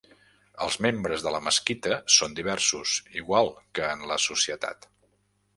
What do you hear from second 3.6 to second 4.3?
que en la